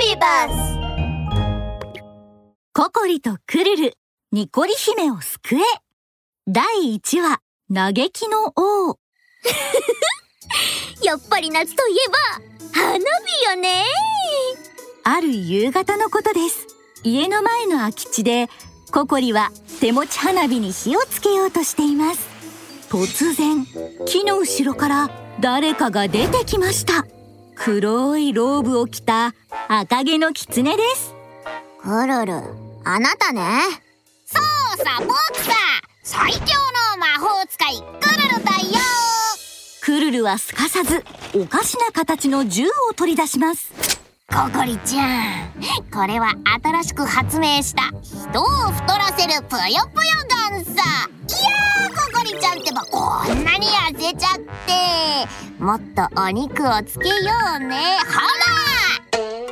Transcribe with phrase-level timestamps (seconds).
[0.00, 0.80] ビバス
[2.72, 3.92] ココリとクルル、
[4.32, 5.60] ニコリ姫を救え。
[6.48, 6.64] 第
[6.94, 8.98] 1話、嘆きの王。
[11.04, 12.16] やっぱり夏といえば
[12.72, 13.84] 花火よね
[15.04, 16.66] ある夕方のことです。
[17.04, 18.48] 家の前の空き地で、
[18.92, 22.26] ココリは手持ち花火に火をつけようとしています。
[22.88, 23.66] 突然、
[24.06, 25.10] 木の後ろから
[25.40, 27.04] 誰かが出てきました。
[27.62, 29.34] 黒いローブを着た
[29.68, 31.14] 赤毛の狐です。
[31.82, 32.32] クルル
[32.84, 33.42] あなたね
[34.24, 35.52] そうさ僕さ
[36.02, 38.80] 最強の魔法使いクルルだよ
[39.82, 41.04] クルルはすかさず
[41.34, 43.99] おかしな形の銃を取り出します。
[44.32, 45.50] ココリちゃん。
[45.92, 50.10] これは新しく発明した人を太らせるぷよぷよ
[50.50, 50.72] ガンさ。
[50.72, 55.62] いやーココリちゃんってばこんなに痩せちゃって。
[55.62, 57.14] もっとお肉をつけよ
[57.56, 57.98] うね。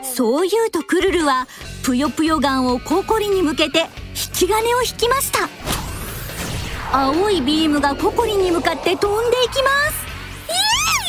[0.00, 1.48] ほそう言うとクルルは
[1.82, 5.48] ぷよぷよガンをココリに向けて引き金を引きました。
[6.92, 10.06] 青いビームがココリに向かって飛んでいきます。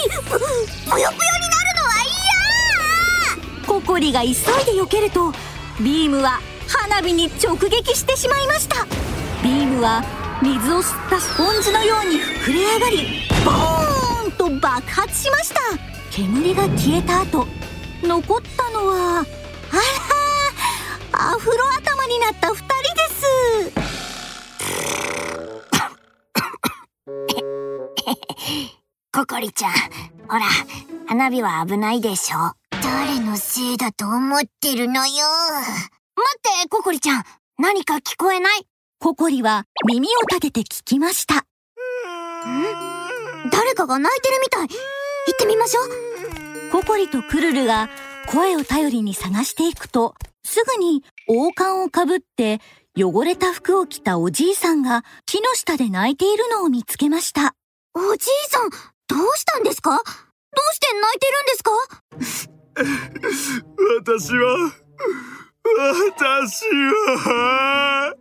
[0.09, 1.05] らぷよぷよにな
[1.63, 1.69] る？
[3.89, 4.37] コリが急いで
[4.79, 5.31] 避けると
[5.81, 8.85] ビームは花火に直撃してしまいました。
[9.41, 10.03] ビームは
[10.43, 12.97] 水を吸ったスポンジのように膨れ上がり
[13.43, 15.59] ボーンと爆発しました。
[16.11, 17.47] 煙が消えた後
[18.03, 19.25] 残ったのはあら
[21.31, 23.25] アフロ頭になった二人です。
[29.11, 29.71] ココリちゃん
[30.27, 30.45] ほら
[31.07, 32.58] 花火は危ないでしょ。
[32.91, 35.13] 誰のせいだと思ってるのよ。
[36.15, 37.23] 待ってココリちゃん。
[37.59, 38.65] 何か聞こえない？
[38.97, 41.45] ココリは耳を立てて聞きました。
[43.51, 44.67] 誰かが泣いてるみたい。
[44.67, 46.71] 行ってみましょう。
[46.71, 47.89] ココリとクルルが
[48.27, 52.59] 声を頼りに探していくと、すぐに王冠をかぶって
[52.97, 57.53] 汚れた服を着たおじいさんが木の下で泣いているのを見つけました。
[57.94, 58.75] おじいさんど
[59.16, 59.91] うしたんですか？
[59.91, 60.01] どう
[60.73, 62.59] して泣いてるんですか？
[62.75, 64.72] 私は
[65.78, 66.66] 私
[67.18, 68.13] は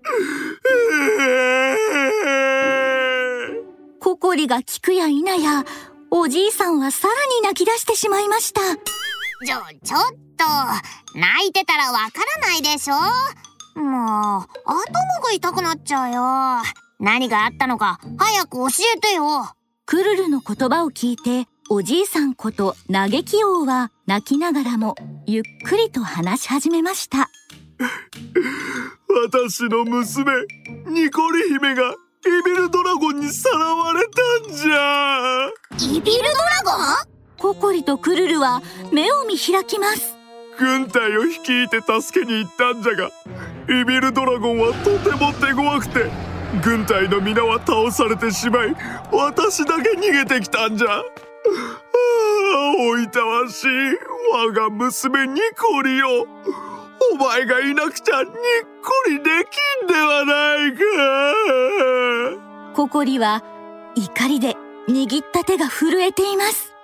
[4.01, 5.65] ココリが聞くや否や、
[6.11, 8.61] おじいさんはさらに泣き出してしまいました。
[8.61, 10.01] ちょ、ちょっ
[10.37, 10.45] と、
[11.19, 12.95] 泣いてたらわからないでしょ？
[13.81, 14.81] もう、頭
[15.23, 16.63] が痛くなっちゃうよ。
[16.99, 18.67] 何があったのか、早く教
[18.97, 19.55] えてよ。
[19.87, 24.95] クルルの言葉を聞いて、おじいさんこと嘆き王は泣きながらも
[25.27, 27.29] ゆっくりと話し始めました。
[29.27, 30.33] 私の娘
[30.87, 31.95] ニコリ姫が
[32.27, 35.51] イビルドラゴンにさらわれたんじゃ
[35.95, 36.97] イビルドラゴン？
[37.37, 40.17] ココリとクルルは目を見開きます。
[40.59, 43.11] 軍隊を率いて助けに行ったんじゃが
[43.69, 46.11] イビルドラゴンはとても手強くて
[46.65, 48.75] 軍隊の皆は倒されてしまい
[49.13, 51.03] 私だけ逃げてきたんじゃ
[52.79, 53.69] おいたわしい
[54.33, 56.29] 我が娘ニコリよ
[57.13, 58.35] お前がいなくちゃにっ
[58.83, 59.27] こりでき
[59.85, 60.81] んではないか。
[62.75, 63.43] ココリは
[63.95, 64.57] 怒りで
[64.89, 66.75] 握った手が震えています。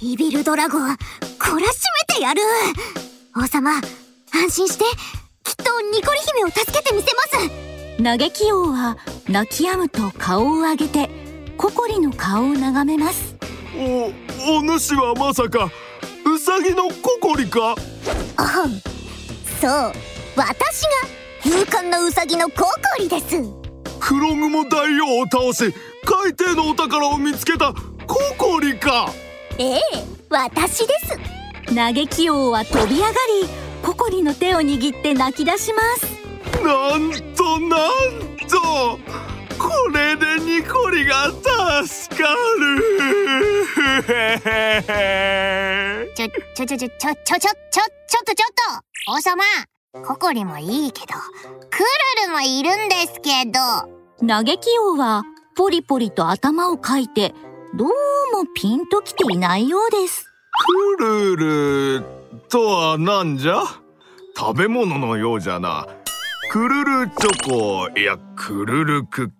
[0.00, 0.96] イビルドラゴン
[1.38, 2.40] 懲らしめてやる。
[3.36, 3.70] 王様
[4.32, 4.84] 安心して
[5.44, 7.50] きっとニコリ姫を助けてみせます。
[8.02, 8.96] 嘆き王は
[9.28, 11.08] 泣き止むと顔を上げて
[11.60, 13.36] ココリの顔を眺めます。
[13.76, 15.70] おお主はまさか
[16.24, 17.74] ウサギのココリか？
[18.38, 18.80] あん。
[19.60, 19.92] そう
[20.36, 20.88] 私が
[21.44, 23.42] 勇敢なウサギのココリです。
[24.00, 27.74] 黒雲大王を倒し海底のお宝を見つけた
[28.06, 29.12] ココリか？
[29.58, 29.80] ええ
[30.30, 30.94] 私で
[31.66, 31.74] す。
[31.74, 33.14] 嘆き王は飛び上がり
[33.82, 36.06] ココリの手を握って泣き出します。
[36.64, 37.90] なんとなん
[38.48, 38.98] と
[39.60, 41.26] これでニコリが
[41.84, 42.80] 助かる。
[46.14, 48.50] ちょ、ちょちょちょ、ちょ、ちょ、ちょ、ちょ、ちょ、ちょっとちょっ
[49.06, 49.12] と。
[49.12, 49.42] 王様
[50.06, 51.14] ココリもいいけど、
[51.70, 53.60] クルルもいるんですけど、
[54.26, 55.24] 嘆き王は
[55.56, 57.34] ポリポリと頭をかいて
[57.74, 60.26] どうもピンときていないようです。
[60.98, 61.36] クル
[61.98, 62.04] ル
[62.48, 63.62] とはなんじゃ？
[64.36, 65.86] 食べ物のようじゃな。
[66.50, 69.30] クルルチョコいやクルルクッ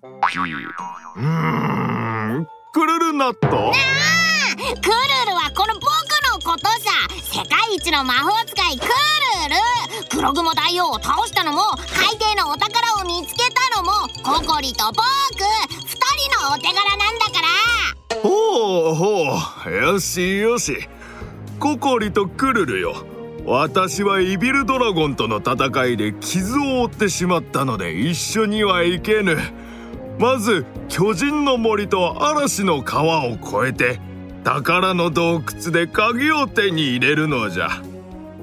[1.16, 2.46] うーん。
[2.72, 5.84] クルルナットクルルはこの僕
[6.32, 6.90] のことさ。
[7.32, 11.62] 世界一の魔法使いクルル黒雲大王を倒したのも
[11.94, 15.02] 海底のお宝を見つけたのもココリと僕。
[15.86, 15.96] 二
[16.28, 17.40] 人のお手柄なんだか
[18.14, 18.20] ら。
[18.20, 19.72] ほうほう。
[19.72, 20.88] よしよし。
[21.58, 22.94] ココリとクルルよ。
[23.46, 29.36] 私はイビルドラゴンとの戦いで傷を負ってしまったので一緒には行けぬ
[30.20, 33.98] まず巨人の森と嵐の川を越えて
[34.44, 37.70] 宝の洞窟で鍵を手に入れるのじゃ。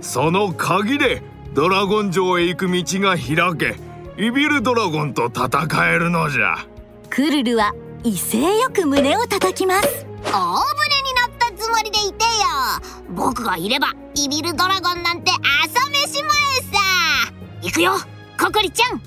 [0.02, 1.22] その鍵で
[1.54, 3.80] ドラゴン城へ行く道が開け
[4.18, 6.66] イビルドラゴンと戦えるのじゃ。
[7.12, 10.08] クルルは威勢よく胸を叩きます。
[10.24, 13.12] 大船になったつもりでいてよ。
[13.12, 15.30] 僕がいればイビルドラゴンなんて
[15.64, 16.32] 朝飯前
[16.74, 17.32] さ。
[17.62, 17.94] 行くよ。
[18.40, 19.02] ココリちゃん。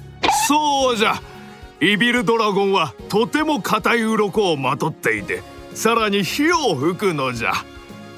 [0.47, 1.21] そうじゃ
[1.83, 5.43] イビルドラゴンはとても硬い鱗をまとっていて
[5.75, 7.53] さらに火を吹くのじゃ。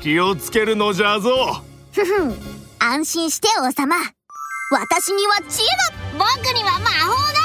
[0.00, 1.62] 気をつけるのじゃぞ。
[1.92, 2.34] ふふん。
[2.80, 3.94] 安心して王様。
[4.72, 5.66] 私には知恵
[6.18, 7.38] が僕には魔法が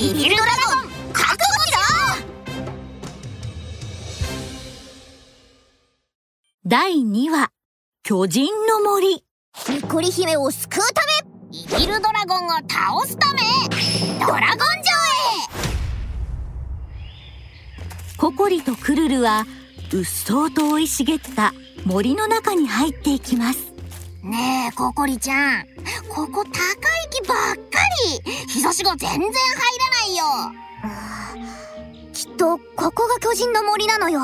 [0.00, 1.38] イビルドラゴン覚悟
[1.70, 1.78] だ
[6.66, 7.50] 第2話。
[8.02, 9.22] 巨人の森。
[9.68, 11.00] ニコリ姫を救うた
[11.52, 13.40] イビルドラゴンを倒すため。
[14.18, 15.19] ドラゴン城へ
[18.20, 19.46] ココリとクルルは
[19.94, 21.54] うっそうと生い茂った
[21.86, 23.72] 森の中に入っていきます。
[24.22, 25.64] ねえココリちゃん。
[26.06, 26.52] ここ高い
[27.10, 27.78] 木ばっか
[28.26, 28.30] り。
[28.46, 29.32] 日差しが全然入ら
[29.88, 30.24] ないよ。
[32.04, 34.20] めきっとここが巨人の森なのよ。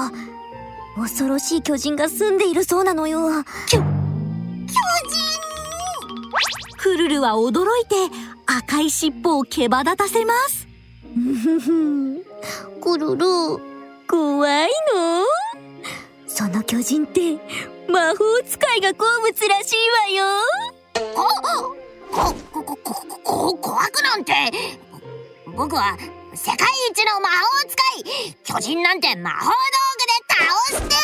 [0.97, 3.45] 恐ろしい巨人が住んでいるそうなのよ。
[3.67, 3.83] 巨人！
[6.77, 7.97] クルルは驚いて
[8.45, 10.69] 赤い尻尾を毛羽立たせます。
[11.15, 12.23] ふふん
[12.83, 13.76] くるる
[14.09, 15.25] 怖いの？
[16.27, 17.39] その巨人って
[17.89, 20.25] 魔法使いが好物らしいわよ。
[21.15, 21.27] こ
[22.11, 24.33] こここここ怖くなんて
[25.47, 25.97] 僕は
[26.35, 27.35] 世界一の魔法
[27.69, 27.75] 使
[28.31, 29.53] い巨人なんて魔法道
[29.99, 31.01] 具で倒してや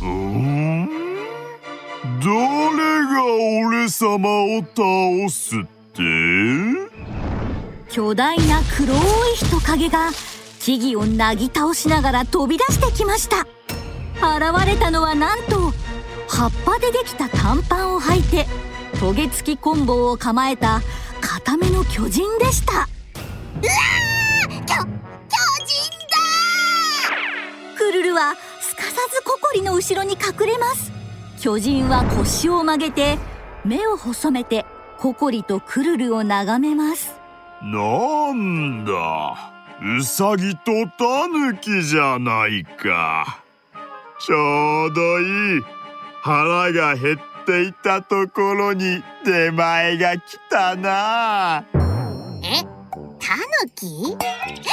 [0.00, 0.88] るうん
[2.20, 2.26] 誰
[3.04, 3.14] が
[3.66, 5.60] 俺様を倒すっ
[5.92, 6.02] て
[7.90, 8.98] 巨大な黒い
[9.34, 10.10] 人影が
[10.66, 13.46] 木々をなぎ倒しながら飛び出してきました。
[14.16, 15.72] 現れたのはなんと
[16.26, 18.46] 葉っぱでできた短パンを履いて
[18.98, 20.82] トゲ付きコンボを構えた
[21.20, 22.88] 固めの巨人でした。
[23.62, 23.68] 巨
[24.58, 24.88] 巨人だ
[27.78, 30.90] クルルはすかさずココリの後ろに隠れます。
[31.40, 33.18] 巨人は腰を曲げて
[33.64, 34.66] 目を細めて
[34.98, 37.14] ココリとクルルを眺めます。
[37.62, 39.55] なんだ。
[39.82, 43.42] ウサギとタヌキじゃないか。
[44.18, 45.62] ちょうどいい
[46.22, 51.64] 腹が減っていたところに出前が来たな。
[52.42, 52.62] え
[53.20, 54.16] タヌキ？
[54.16, 54.72] タヌキじ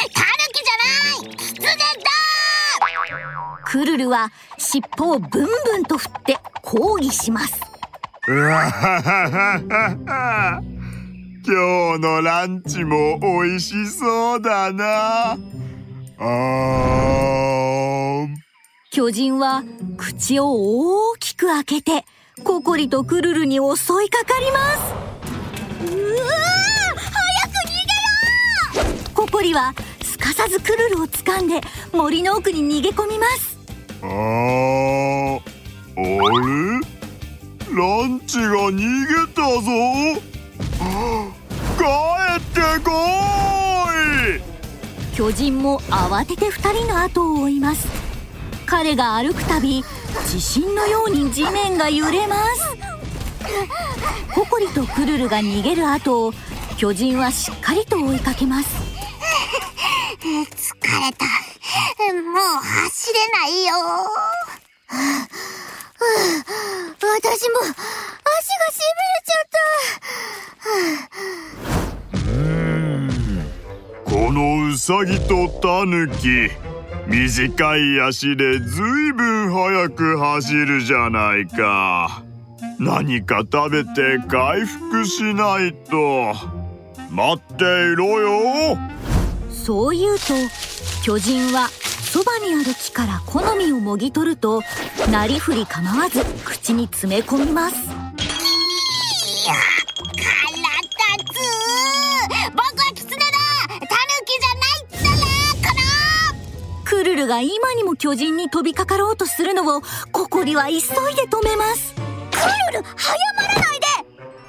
[0.71, 1.35] ゃない！
[1.35, 1.75] キツネだ！
[3.65, 7.59] クルルは尻尾をブンブンと振って抗議します。
[8.27, 9.59] うわははは
[10.07, 10.63] は
[11.45, 15.37] 今日のランチも美味しそうだな。
[16.17, 18.27] あ
[18.91, 19.61] 巨人は
[19.97, 22.05] 口を大きく開けて
[22.45, 24.93] ココリとクルルに襲いかかります。
[25.83, 26.21] うわ
[26.95, 27.73] 早く逃
[28.77, 31.59] げろココリはすかさずクルルを掴んで
[31.91, 33.59] 森の奥に逃げ込みます。
[34.01, 35.41] あー。
[35.95, 36.05] あれ？
[37.75, 38.85] ランチが逃げ
[39.33, 39.71] たぞ。
[40.75, 40.79] 帰
[42.37, 42.91] ってこ
[44.37, 45.15] い。
[45.15, 47.87] 巨人も慌てて二人の後を追います。
[48.65, 49.83] 彼が歩くたび
[50.27, 52.77] 地震のように地面が揺れます。
[54.33, 56.33] ココリとクルルが逃げる後を
[56.77, 58.69] 巨人はしっかりと追いかけます。
[60.19, 61.25] 疲れた。
[62.13, 63.73] もう走れないよ。
[66.99, 69.47] 私も足がしびれちゃっ
[71.59, 71.62] た。
[74.13, 76.51] このウサギとタヌキ。
[77.07, 82.21] 短い足でずいぶん速く走るじゃないか。
[82.77, 86.35] 何か食べて回復しないと。
[87.09, 88.77] 待っていろよ。
[89.49, 90.35] そう言うと
[91.03, 94.61] 巨人はそばにある木から好みをもぎ取ると
[95.11, 97.75] なりふり構わず口に詰め込みます。
[107.15, 110.83] ルルが今にも巨人に飛びかかろうとするのをココリは急いで
[111.27, 111.93] 止めます。
[111.93, 112.01] ク
[112.73, 113.85] ルル早まらないで！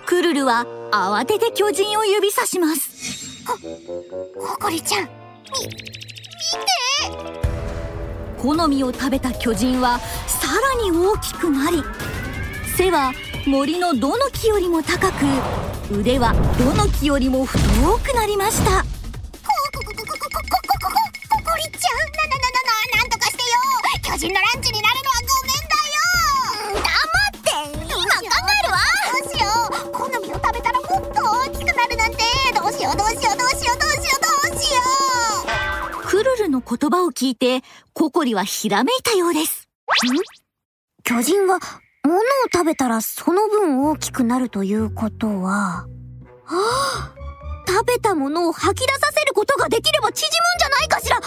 [0.07, 3.45] クルルは慌てて巨人を指さします。
[3.45, 5.09] ココリちゃん
[8.39, 11.83] 好みを食べた巨人はさらに大きくなり
[12.77, 13.13] 背は
[13.47, 15.27] 森のどの木よりも高く
[15.93, 17.59] 腕はどの木よりも太
[17.99, 18.94] くなりました
[24.25, 26.81] 巨人のランチになるのはごめんだよ。
[26.81, 27.53] 黙って。
[27.85, 28.81] 今考えるわ。
[29.13, 32.17] どうしよう好みを食べたらもっと大きくなるなんて
[32.55, 34.81] どうしようどうしようどうしようどうしようどうしよ
[36.07, 37.61] うクルルの言葉を聞いて
[37.93, 39.35] ココリはひらめいたよう。
[39.35, 39.69] です
[41.03, 41.59] 巨人は
[42.03, 45.87] 物を食べたらその分大きくなるということは、は
[46.47, 47.13] あ、
[47.69, 51.21] 食べたものを吐き出させることができれば縮むんじゃないかしら。
[51.21, 51.27] ね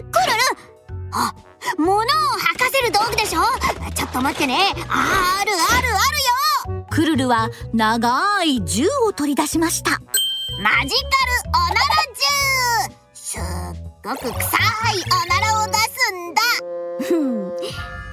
[0.00, 0.40] え、クルル
[1.12, 1.34] あ
[1.78, 2.06] 物を
[2.38, 3.42] 吐かせる道具でしょ？
[3.94, 4.74] ちょっと待ってね。
[4.88, 6.86] ああるあるあるよ！
[6.90, 10.00] クルルは長い銃を取り出しました。
[10.62, 11.80] マジカルおなら
[12.14, 12.94] 銃！
[13.14, 13.42] すっ
[14.02, 14.32] ごく臭い
[15.06, 16.42] おならを出すんだ。
[17.06, 17.52] ふん、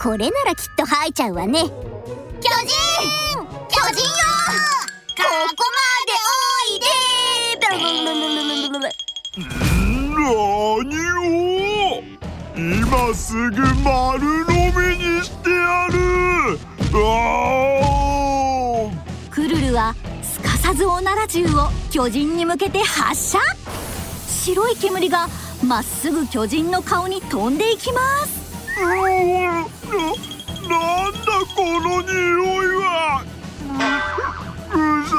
[0.01, 1.63] これならきっと吐いちゃうわね。
[1.63, 2.77] 巨人！
[3.69, 4.13] 巨人よ！
[5.17, 6.85] ここまでおいで
[7.59, 7.73] 何
[11.53, 11.56] を？
[12.57, 16.57] 今すぐ丸飲みにしてやる。
[16.91, 16.95] あ
[19.29, 23.37] クルルはすかさずおなら銃を巨人に向けて発射。
[24.27, 25.27] 白い煙が
[25.63, 28.57] まっすぐ巨人の顔に飛んでいきます。
[28.81, 29.67] ーうわな
[30.67, 31.19] なんだ
[31.55, 32.09] この匂
[32.63, 33.23] いは。
[34.73, 35.15] ううざ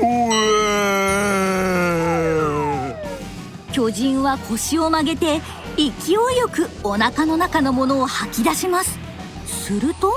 [0.00, 0.43] い
[3.84, 5.42] 巨人は腰を曲げて
[5.76, 8.98] 勢いよくお腹の中のものを吐き出します。
[9.44, 10.14] すると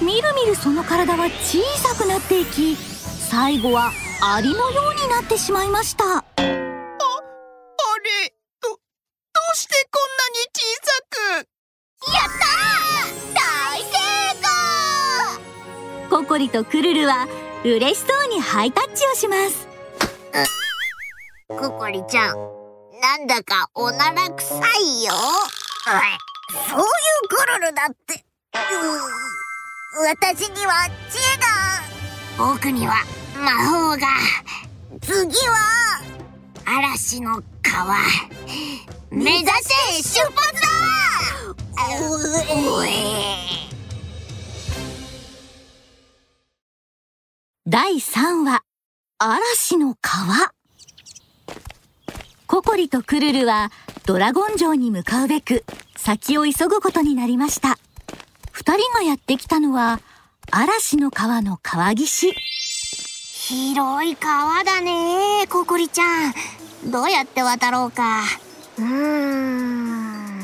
[0.00, 6.04] みるみるその体は小さくなっていき最後はアリのようになってしまいました。
[6.04, 6.44] あれ
[8.60, 8.76] ど、ど
[9.54, 10.90] うしてこんなに小さ
[11.38, 11.46] く？
[13.70, 13.94] 大成
[16.10, 17.28] ココリとクルルは
[17.62, 19.68] 嬉しそうにハイタッチをします。
[21.48, 22.61] 功ココリちゃん
[23.02, 25.12] なんだかおなら臭いよ
[26.70, 28.24] そういうクルルだって。
[30.00, 32.54] 私には知恵が。
[32.54, 32.94] 僕には
[33.36, 33.50] 魔
[33.88, 34.06] 法が
[35.00, 36.00] 次は、
[36.64, 37.96] 嵐の川
[39.10, 40.68] 目指せ出発だ
[42.54, 42.88] おえ
[47.66, 48.62] 第3話
[49.18, 50.52] 嵐の川
[52.52, 53.72] ココリとクルルは
[54.04, 55.64] ドラゴン城に向かうべく
[55.96, 57.78] 先を急ぐことになりました。
[58.50, 60.00] 二人がやってきたのは
[60.50, 62.30] 嵐の川の川岸。
[63.32, 66.34] 広い川だねココリちゃん。
[66.90, 68.20] どうやって渡ろうか。
[68.78, 70.40] うーん。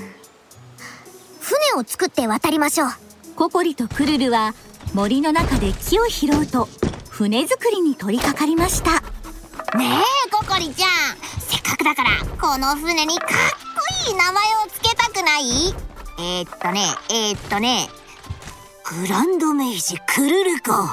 [1.41, 2.89] 船を作って渡りましょう。
[3.37, 4.55] ココリとクルルは
[4.95, 6.71] 森の中で木を拾うと
[7.11, 9.03] 船作りに取り掛かりました
[9.77, 9.85] ね
[10.27, 10.89] えココリちゃん。
[11.41, 12.11] せっかくだから
[12.41, 13.35] この船にかっこ
[14.09, 15.75] いい名前を付けたくない？
[16.19, 17.89] えー、っとねえー、っとね。
[19.03, 20.69] グランドメイジクルルコ。
[20.69, 20.89] とか？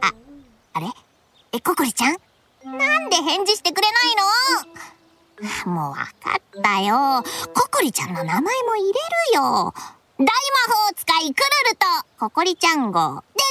[0.00, 0.12] あ
[0.72, 0.86] あれ？
[1.52, 2.16] えココリちゃん？
[2.64, 3.98] なんで返事してくれな
[5.44, 5.72] いの？
[5.72, 6.06] もうわか
[6.38, 7.22] ったよ。
[7.54, 9.74] ココリちゃんの名前も入れるよ
[10.18, 10.28] 大魔
[10.88, 11.86] 法使いクルルと
[12.18, 13.22] ココリちゃん号。
[13.34, 13.42] で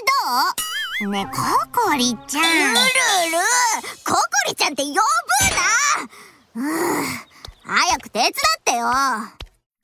[1.00, 1.10] どう？
[1.12, 1.32] ねコ
[1.90, 2.44] コリちゃん。
[2.44, 3.38] ルルル
[4.04, 5.02] ココリちゃんって呼ぶな。
[6.56, 7.06] うん。
[7.64, 8.88] 早く手伝ってよ。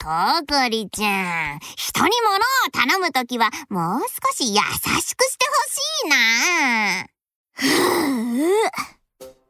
[0.03, 0.07] コ
[0.51, 2.39] コリちゃん人に物を
[2.71, 7.05] 頼むときはもう少し優しくしてほしいな。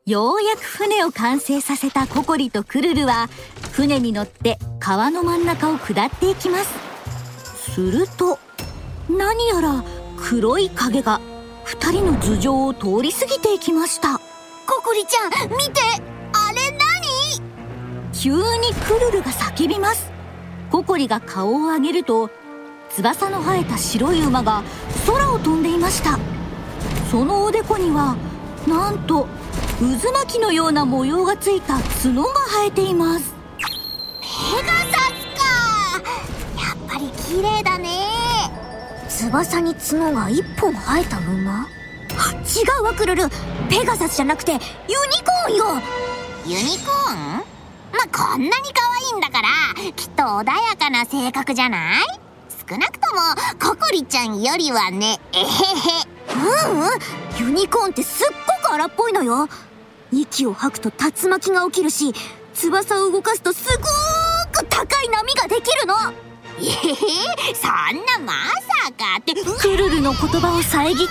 [0.05, 3.29] ようやく船を完成させたココリとクルルは
[3.71, 6.90] 船に乗って川の真ん中を下っていきます
[7.73, 8.39] すると
[9.09, 9.83] 何やら
[10.17, 11.19] 黒い影が
[11.63, 14.19] 二人の頭上を通り過ぎていきました。
[14.67, 15.81] ココリちゃん、見て。
[16.33, 16.71] あれ
[18.21, 18.37] 急に
[18.85, 20.11] クルルが叫びます。
[20.69, 22.29] ココリが顔を上げると
[22.91, 24.61] 翼の生えた白い馬が
[25.07, 26.19] 空を飛んでいました。
[27.09, 28.15] そのおでこには
[28.67, 29.27] なんと
[29.79, 33.33] 渦巻きのような模様がついた角が生えています。
[34.21, 34.27] ペ
[34.67, 35.30] ガサス
[37.01, 37.89] り綺麗だね。
[39.10, 41.67] 翼に角が一本生えた馬？
[42.12, 43.29] 違うわクルル。
[43.70, 45.65] ペガサスじゃなくてユニコーンよ。
[46.46, 47.43] ユニコーン？
[47.91, 49.50] まあ、こんなに可愛いんだから
[49.93, 52.05] きっと穏やかな性格じゃない？
[52.70, 53.22] 少なくとも
[53.60, 55.20] ココリちゃんよりはね。
[55.34, 55.46] えへへ。
[56.70, 56.89] うんうん。
[57.46, 58.27] ユニコーンってすっ
[58.62, 59.50] ごく荒っぽいのよ。
[60.12, 62.13] 息を吐くと竜巻が起きるし
[62.53, 63.88] 翼を動かすとすごー
[64.51, 64.65] く
[65.81, 66.30] るの
[66.63, 66.69] え
[67.51, 67.71] えそん
[68.05, 69.33] なまさかって。
[69.33, 71.03] クルルの言葉を遮って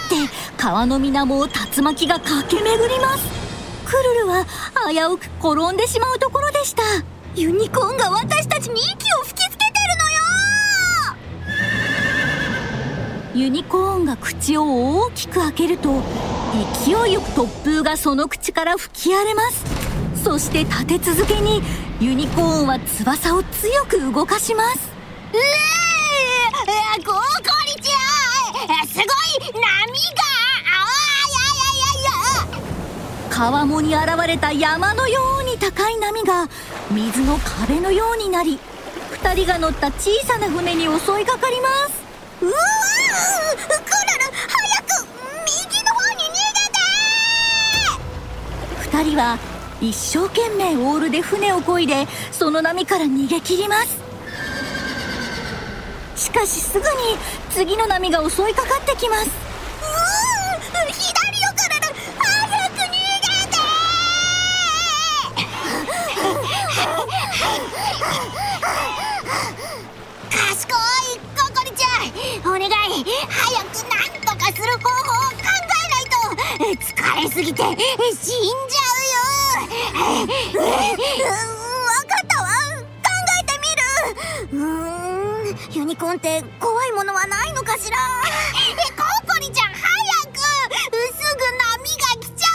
[0.56, 3.24] 川の水面を竜巻が駆け巡ります。
[3.84, 4.46] クルルは
[4.88, 6.82] 危うく転んでしまうところでした。
[7.34, 10.10] ユニコーンが私たちに息を吹きつけてるの
[13.34, 13.44] よ。
[13.46, 16.02] ユニコーンが口を大きく開けると
[16.84, 19.64] 勢いよく突風がその口から吹き荒れます。
[20.22, 21.62] そして立て続けに
[22.00, 24.99] ユニコーンは翼を強く動かします。
[25.32, 27.20] ええココ
[27.66, 29.06] リちゃんすごい
[29.52, 29.62] 波が
[30.66, 30.82] あ
[31.30, 32.58] やややや
[33.30, 36.48] 川面に現れた山のように高い波が
[36.90, 38.58] 水の壁のようになり
[39.22, 42.02] 2人が乗った小さな船に襲いかかります
[42.42, 45.06] うわークルル早く
[45.46, 46.42] 右の方に逃
[48.80, 49.38] げて2人は
[49.80, 53.99] 一生懸命オールで船を漕いでその波から逃げ切ります。
[56.20, 56.84] しかしすぐに
[57.48, 59.26] 次の波が襲いかかってきます。
[59.26, 61.86] うー左よクルル
[62.18, 63.56] 早く逃げて
[70.30, 72.70] 賢いココリちゃんお願い
[73.28, 83.08] 早くなんとかする方法を考えないと疲れすぎて死んじゃうようんわかったわ考
[83.40, 83.52] えて
[84.52, 84.99] みるうーん。
[85.72, 87.96] ユニコーンって怖いものはないのかしら？
[87.96, 89.02] えコ
[89.32, 89.80] コリちゃん早
[90.32, 90.38] く！
[90.38, 92.46] すぐ波が来ちゃ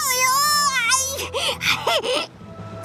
[2.17, 2.29] うよ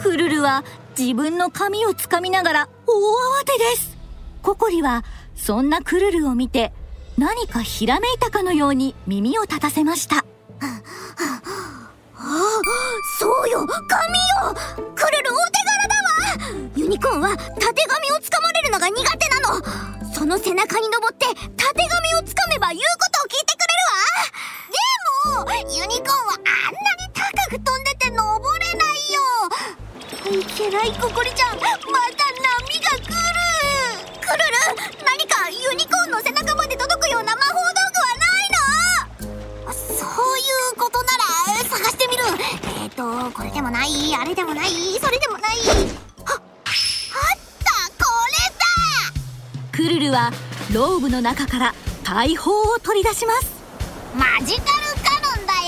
[0.02, 0.64] クルルは
[0.98, 3.96] 自分の髪をつかみながら大慌てです。
[4.42, 5.04] ココリは
[5.36, 6.72] そんなクルルを見て
[7.18, 10.24] 何かひらめいたかのように耳を立たせました。
[13.18, 14.54] そうよ髪よ
[14.94, 16.70] クルルお手柄だわ！
[16.76, 21.24] ユニコーンはたてがみをつかまれるのが苦手なのその背中に登って
[21.56, 28.20] たてがみをつかめば言うことを聞いてくれるわでもユニコーンはあんなに高く飛んでて登
[28.60, 31.64] れないよいけないココリちゃんま
[32.20, 33.16] た波が来る
[34.20, 42.24] クルル何かユニコーンの背中まで届くような魔法道具はないのそういうことなら探してみる
[42.84, 43.88] えっ、ー、とこれでもない
[44.20, 44.68] あれでもない
[45.00, 45.56] それでもない。
[46.26, 47.39] ああっ
[49.80, 50.30] クルルは
[50.74, 53.50] ローブの中から大砲を取り出します。
[54.14, 54.66] マジカル
[55.02, 55.60] カノンだよ。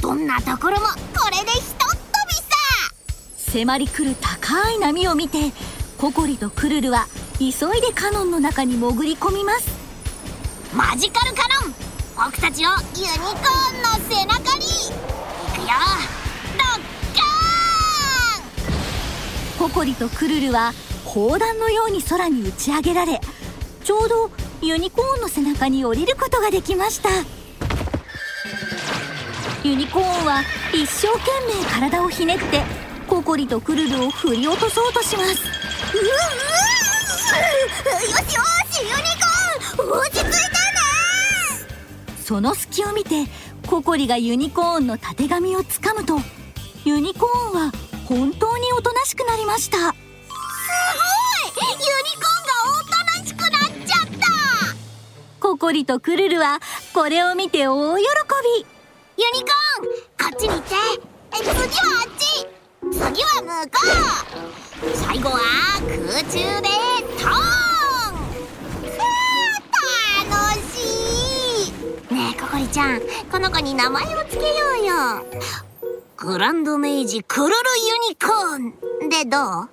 [0.00, 2.48] どんなところもこれでひとっ飛びさ。
[3.36, 5.52] 迫り来る高い波を見て
[5.98, 7.06] ココリとクルルは
[7.38, 9.68] 急いでカノンの中に潜り込みます。
[10.74, 11.74] マジカルカノン
[12.16, 13.34] 僕たちをユニコー
[13.76, 14.64] ンの背中に。
[14.72, 14.94] 行
[15.52, 15.66] くよ。
[16.56, 16.80] ドッ
[17.14, 19.68] カーン。
[19.68, 20.72] ココリとクルルは
[21.18, 23.20] 砲弾のように空に打ち上げられ
[23.82, 24.30] ちょうど
[24.62, 27.08] ユニコーンの背中に降りることができました。
[29.64, 32.62] ユニコーンは一生懸命体をひねって
[33.08, 35.30] ココリとクルルを振り落とそうとします。
[35.92, 36.12] ううよ
[38.06, 38.92] しよしユニ
[39.76, 40.32] コーン落ち着いてね
[42.22, 43.24] その隙を見て
[43.66, 46.18] ココリがユニコーンのたてがみをつかむと
[46.84, 47.72] ユニコーンは
[48.06, 54.26] 本当におとなしくなりましたーンがおとなしくなっちゃった。
[55.40, 56.60] ココリとクルルは
[56.94, 58.66] これを見て大喜び。
[59.22, 60.74] ユニコーンこっちに行って。
[61.32, 61.54] え次は
[62.04, 62.22] あっち。
[62.92, 63.72] 次は向こ
[64.86, 64.96] う。
[64.96, 65.38] 最後は
[65.80, 66.68] 空中で
[67.18, 67.30] トー
[68.12, 68.14] ン。
[69.72, 70.36] くー楽
[70.72, 70.72] し
[71.68, 72.14] い。
[72.14, 74.94] ねえココリちゃんこの子に名前をつけようよ。
[76.16, 77.54] グランドメイジクルルユ
[78.08, 79.08] ニコーン。
[79.08, 79.68] でどう？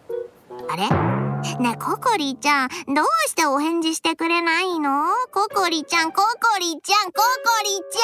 [0.69, 1.14] あれ？
[1.59, 5.05] ねえココリちゃんどうしてお返事してくれないの？
[5.31, 6.27] ココリちゃんココ
[6.59, 7.23] リちゃんココ
[7.63, 7.99] リち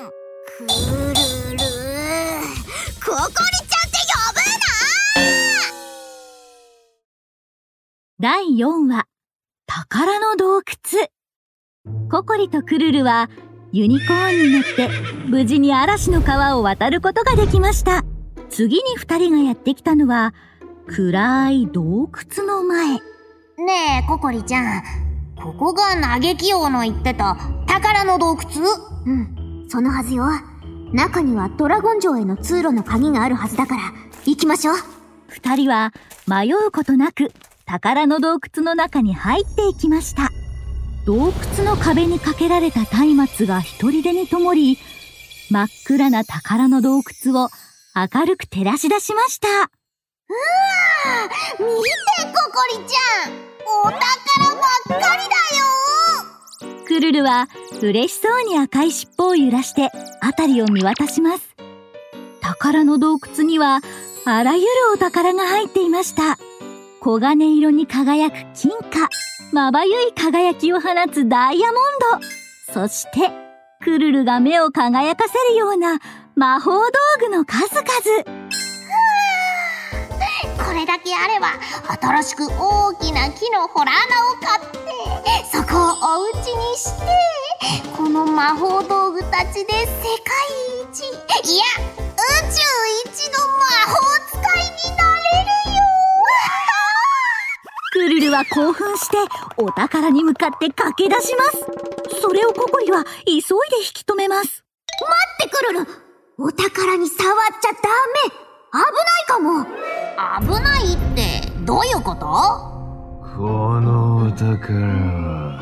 [0.00, 0.10] ゃん！
[0.56, 1.20] クル
[1.52, 1.58] ル
[3.04, 4.66] ココリちゃんって呼ぶな
[8.20, 9.06] 第4話
[9.66, 10.64] 宝の洞窟。
[12.10, 13.28] ココリとクルルは
[13.70, 14.88] ユニコーンに乗って
[15.28, 18.02] 無事に嵐の川を渡ることができました。
[18.50, 20.32] 次に二人がやってきたのは
[20.88, 22.94] 暗い洞窟の前。
[22.94, 23.00] ね
[24.02, 24.82] えココリちゃん。
[25.36, 28.42] ここが嘆き王の言ってた宝の洞窟？
[29.06, 30.24] うんそのはずよ。
[30.92, 33.82] 中にはドラゴン城への通路の鍵があるはずだから。
[34.24, 34.76] 行きましょう。
[35.28, 35.92] 二人は
[36.26, 37.32] 迷うことなく
[37.66, 40.30] 宝の洞窟の中に入っていきました。
[41.04, 44.78] 洞窟の壁にかけられた松明が一人でに灯り
[45.50, 47.48] 真っ暗な宝の洞窟を
[47.94, 49.70] 明るく照らし出しました
[50.28, 51.68] 見て
[52.34, 53.32] ココリちゃん
[53.64, 54.62] お宝ば
[54.96, 55.66] っかりだよ
[56.86, 57.48] クルルは
[57.82, 59.90] 嬉しそうに赤い尻尾を揺らして
[60.22, 61.54] 辺りを見渡します。
[62.40, 63.80] 宝の洞窟には
[64.24, 66.36] あらゆるお宝が入っていました。
[67.02, 69.08] 黄金色に輝く金貨、
[69.52, 71.82] まばゆい輝きを放つダイヤモン
[72.66, 73.30] ド、そして
[73.80, 76.00] クルルが目を輝かせるような
[76.34, 78.67] 魔法道具の数々。
[80.68, 81.54] これだけあれば
[81.98, 84.76] 新しく大きな木のホラー穴を買って
[85.50, 87.06] そこをお家にして
[87.96, 90.36] この魔法道具たちで世界
[90.84, 91.64] 一いや
[91.96, 92.20] 宇
[92.52, 92.60] 宙
[93.08, 93.96] 一の魔法
[94.28, 95.80] 使いになれるよ。
[97.92, 99.16] クルルは興奮して
[99.56, 102.20] お宝に向かって駆け出します。
[102.20, 103.44] それをココリは急いで
[103.78, 104.64] 引き止めます。
[105.00, 105.86] 待ってクルル
[106.36, 107.78] お宝に触っちゃダ
[108.36, 108.84] メ危ない
[109.26, 109.64] かも。
[110.40, 112.26] 危ないってどういうこと？
[113.36, 115.60] このお宝は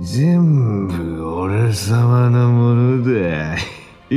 [0.00, 3.56] 全部俺様のものだ。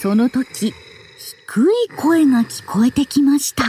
[0.00, 0.72] その時
[1.48, 3.64] 低い声が聞こえてきました。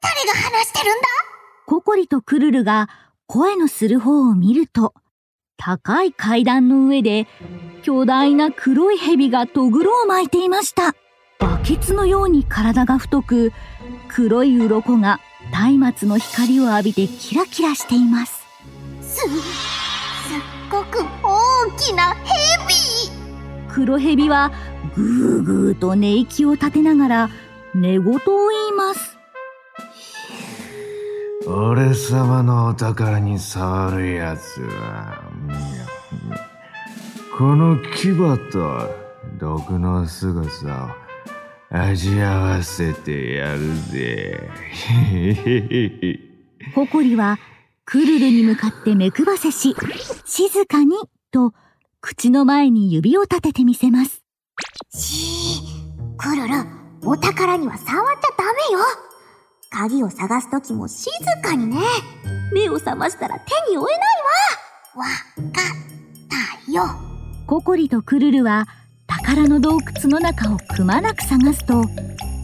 [0.00, 1.06] 誰が話してるんだ？
[1.66, 2.88] ココリとクルルが
[3.26, 4.94] 声のする方を見ると
[5.56, 7.26] 高い階段の上で
[7.82, 10.94] 巨大な黒い蛇がとぐろを巻いていました。
[11.38, 13.52] バケツのように体が太く
[14.08, 15.20] 黒い鱗が
[15.78, 18.44] 松明の光を浴びてキラキラしています。
[19.02, 19.30] すすっ
[20.70, 22.28] ごく大きな蛇。
[23.72, 24.52] 黒蛇は
[24.94, 27.30] ぐーぐーと寝息を立てながら
[27.74, 29.18] 寝言を言います。
[31.46, 35.22] 俺様のお宝に触るやつは
[37.38, 38.16] この牙
[38.50, 38.92] と
[39.38, 40.96] 毒の凄さ
[41.72, 43.60] を味合わせてやる
[43.92, 44.50] ぜ。
[46.74, 47.38] ココリは
[47.84, 49.76] クルルに向かって目配せし、
[50.24, 50.96] 静かに
[51.30, 51.52] と
[52.00, 54.20] 口の前に指を立ててみせます。
[54.90, 56.54] しー、クルル、
[57.04, 58.80] お宝には触っちゃダメよ。
[59.70, 61.08] 鍵を探すときも静
[61.40, 61.76] かにね。
[62.52, 64.08] 目を覚ましたら手に負えない
[64.96, 65.04] わ。
[65.04, 65.06] わ
[65.52, 67.07] かったよ。
[67.48, 68.68] ココリとクルルは
[69.06, 71.82] 宝の洞窟の中をくまなく探すと、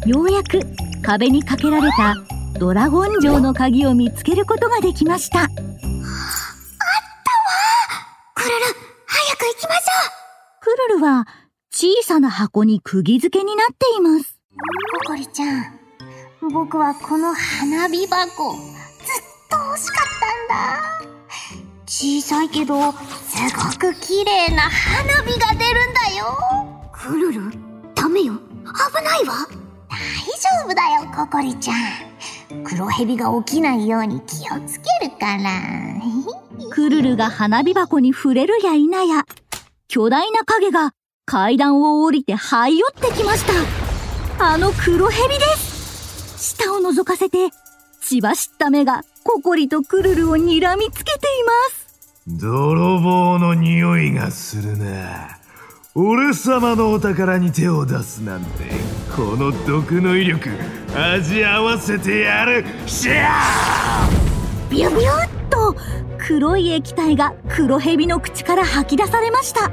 [0.07, 0.61] ようやく
[1.03, 2.15] 壁にかけられた
[2.59, 5.41] ドラゴン城の鍵を見つけることができました。
[5.41, 5.61] あったわ
[8.35, 8.55] クルル、
[9.07, 11.27] 早く行きましょうクルルは
[11.71, 14.41] 小さな箱に釘付けになっています。
[15.05, 15.65] ココリちゃん、
[16.51, 18.63] 僕はこの花火箱、ずっ
[19.51, 20.07] と欲しかっ
[20.99, 21.14] たんだ。
[21.97, 22.99] 小さいけど、す
[23.55, 26.91] ごく綺麗な花火が出るんだよ。
[26.91, 27.41] クルル、
[27.95, 28.35] ダメよ。
[28.35, 29.47] 危ないわ。
[29.89, 32.65] 大丈夫だよ、ココリちゃん。
[32.65, 35.53] 黒蛇が起きないように気をつけるから。
[36.75, 39.25] クルルが花火箱に触れるや否や、
[39.87, 40.95] 巨大な影が
[41.27, 43.45] 階段を降りて這い寄ってきまし
[44.37, 44.45] た。
[44.45, 47.51] あの黒蛇です下を覗かせて、
[48.01, 51.84] 血走った目がココリとクルルを睨みつけています。
[52.27, 55.39] 泥棒の匂いがするな。
[55.95, 58.65] 俺様のお宝に手を出すなんて、
[59.15, 60.49] この毒の威力、
[60.97, 65.77] 味合わせてやるシャービュビュッと
[66.19, 69.71] 黒い液体が黒蛇の口から吐き出されました。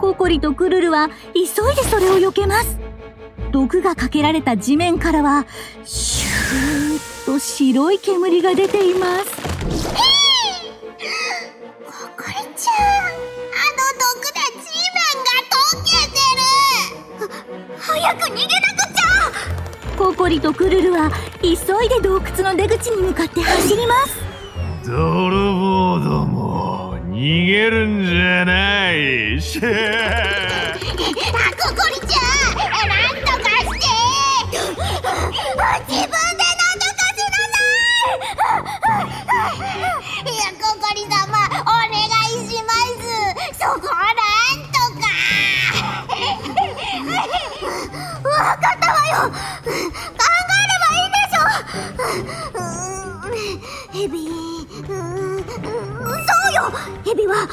[0.00, 1.40] ココリとクルルは急
[1.72, 2.78] いでそれを避けます。
[3.50, 5.44] 毒がかけられた地面からは
[5.84, 10.59] シューッと白い煙が出ていますココリ
[12.60, 17.32] ちゃんあの毒で地面が溶けてる。
[17.80, 19.96] 早く逃げなくちゃ。
[19.96, 21.56] ココリとクルルは急い
[21.88, 24.20] で洞窟の出口に向かって走ります。
[24.84, 29.40] 泥棒ども逃げるんじゃない。
[43.74, 45.06] こなんとか。
[48.28, 49.30] わかったわよ。
[49.30, 51.44] 考えればいいでしょ。
[53.92, 54.14] ヘビ
[54.70, 54.96] そう
[56.54, 56.62] よ
[57.04, 57.48] ヘビは悪い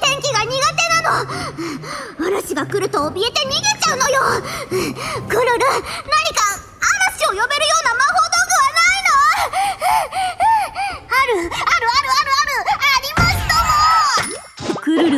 [0.00, 4.20] 天気が苦手なの嵐が来ると怯えて逃げちゃうのよ
[5.28, 6.45] クルル何か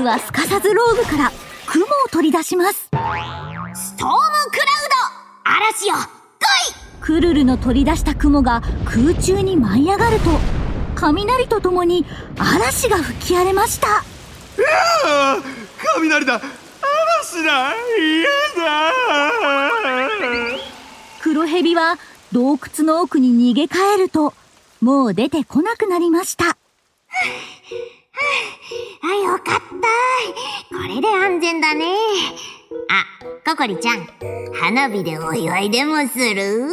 [0.09, 1.31] はすかさずローブから
[1.67, 2.89] 雲を取り出します。
[2.89, 4.17] ストームクラウ
[5.45, 6.75] ド嵐よ来い！
[7.01, 10.31] クルルの取り出した雲が空中に舞い上がると
[10.95, 12.07] 雷とともに
[12.39, 13.99] 嵐が吹き荒れました。
[13.99, 14.03] あ
[14.57, 15.39] あ
[15.95, 16.35] 雷だ。
[16.35, 17.75] 嵐だ。
[17.99, 18.29] 嫌
[18.65, 18.93] だ。
[21.21, 21.99] 黒蛇は
[22.33, 24.33] 洞窟の奥に逃げ帰ると
[24.81, 26.57] もう出てこなくなりました
[29.03, 29.63] あ、よかった。
[30.77, 31.87] これで安全だね。
[32.91, 33.05] あ、
[33.49, 34.07] ココリちゃん、
[34.61, 36.69] 花火でお祝いでもする？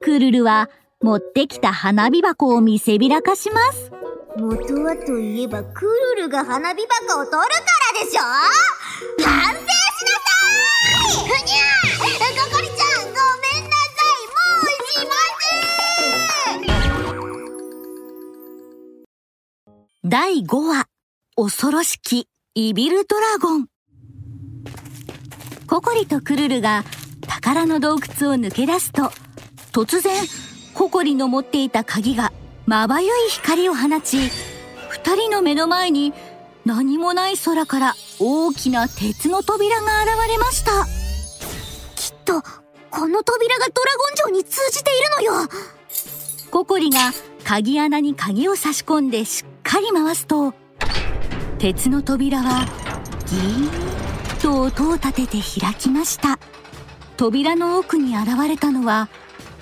[0.00, 0.70] クルルは
[1.02, 3.90] 持ってきた花火箱を見せびらかします。
[4.36, 7.42] 元はといえばクルルが花火箱を取るか
[7.98, 8.20] らでしょ？
[9.24, 10.30] 反省しなさ
[11.08, 11.26] い！
[11.26, 11.64] ふにゃ
[12.44, 12.87] ココリちゃん、
[20.04, 20.86] 第5話
[21.34, 23.66] 恐ろしきイビルドラゴン。
[25.66, 26.84] ココリとクルルが
[27.26, 29.10] 宝の洞窟を抜け出すと
[29.72, 30.14] 突然
[30.74, 32.32] ココリの持っていた鍵が
[32.64, 34.30] まばゆい光を放ち
[34.88, 36.14] 二人の目の前に
[36.64, 40.86] 何もない空から大きな鉄の扉が現れました。
[41.96, 42.42] きっと
[42.90, 45.48] この扉がドラゴン城に通じているのよ。
[46.52, 50.54] ココリが鍵穴に鍵を差し込んでしかり回すと
[51.58, 52.64] 鉄の扉は
[53.26, 56.38] ギーッと音を立てて開きました。
[57.18, 59.10] 扉の奥に現れたのは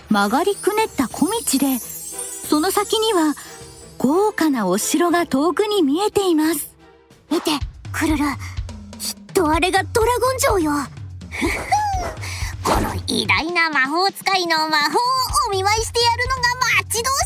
[0.09, 3.35] 曲がりくねった小道でその先には
[3.99, 6.77] 豪華なお城が遠くに見えています。
[7.29, 7.51] 見て
[7.93, 8.19] クルル
[9.01, 10.71] きっとあれがドラゴン城よ。
[12.63, 15.01] この偉大な魔法使いの魔法を
[15.49, 16.43] お見舞いしてやるのが
[16.79, 17.26] 待ち遠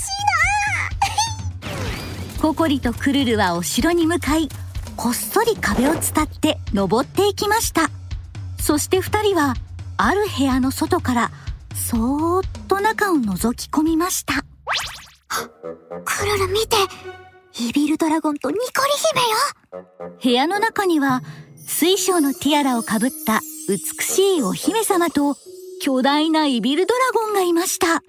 [2.40, 4.48] ココリとクルルはお城に向かい
[4.96, 7.90] こっそり壁を伝って登っていきました。
[8.59, 9.55] そして二人は
[9.98, 11.31] ある部屋の外から
[11.74, 14.42] そーっと中を覗き込みました。
[16.05, 16.76] クルル見て
[17.59, 18.90] イビルドラゴンとニコリ
[19.72, 20.16] 姫よ。
[20.22, 21.22] 部屋の中には
[21.66, 25.37] 水晶のティアラをかぶった美しいお姫様と
[25.83, 28.03] 巨大なイビルドラゴンがいました。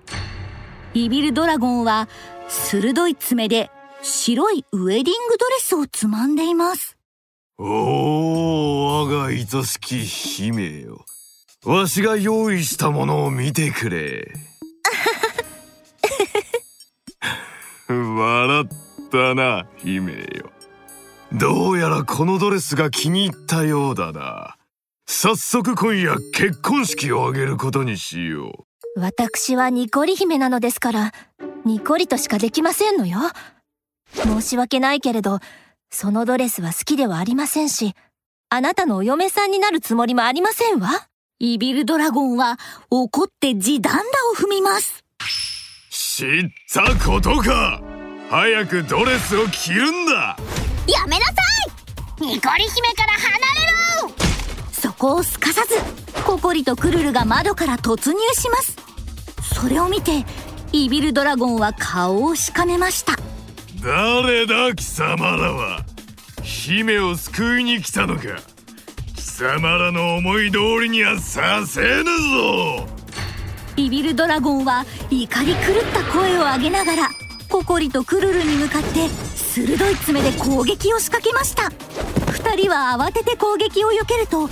[0.94, 2.08] イビルドラゴンは
[2.48, 3.70] 鋭い爪で
[4.04, 6.98] 白いウェディングドレスをつまんでいます。
[7.58, 11.06] おお我が愛しき姫よ。
[11.64, 14.34] わしが用意したものを見てくれ。
[17.88, 18.68] 笑っ
[19.12, 20.52] たな姫よ。
[21.32, 24.58] どうやらこのドレスが気に入ったようだな。
[25.06, 31.12] 早速今夜結婚式を挙げることにしよ私はニコリ姫なのですから、
[31.66, 33.20] ニコリとしかできませんのよ。
[34.13, 35.39] 申し訳ないけれど、
[35.89, 37.93] そのドレスは好きではありませんし、
[38.50, 40.89] あなたのお嫁さんになるつもりもありませんわ。
[41.39, 42.58] イビルドラゴンは
[42.89, 45.04] 怒って地団打を踏みます。
[45.19, 47.82] う知ったことか。
[48.30, 50.38] 早くドレスを着るんだ。
[50.88, 51.34] やめなさ
[52.19, 52.26] い。
[52.26, 53.71] ニコリ姫から離れ
[54.02, 54.13] ろ。
[54.71, 55.76] そこをすかさず
[56.24, 58.76] ココリとクルルが窓から突入します。
[59.62, 60.26] それを見て
[60.71, 63.13] イビルドラゴンは顔をしかめました
[63.84, 65.84] 誰だ貴様らは？
[66.44, 68.22] 姫を救いに来たのか？
[69.15, 72.88] 貴様らの思い通りにはさせぬぞ！
[73.78, 77.10] イビルドラゴンは怒り狂った声を上げながら
[77.50, 81.72] ココリとクルルに向かって鋭い爪で攻撃を仕掛けました。
[82.32, 84.50] 二人は慌てて攻撃を避けるとコ